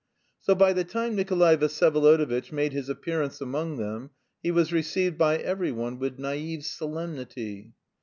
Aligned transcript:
So 0.39 0.55
by 0.55 0.73
the 0.73 0.83
time 0.83 1.15
Nikolay 1.15 1.57
Vsyevolodovitch 1.57 2.51
made 2.51 2.73
his 2.73 2.89
appearance 2.89 3.39
among 3.39 3.77
them 3.77 4.09
he 4.41 4.49
was 4.49 4.73
received 4.73 5.15
by 5.15 5.37
every 5.37 5.71
one 5.71 5.99
with 5.99 6.17
naïve 6.17 6.63
solemnity. 6.63 7.73